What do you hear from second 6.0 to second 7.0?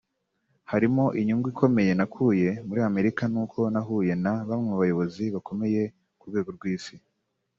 ku rwego rw’Isi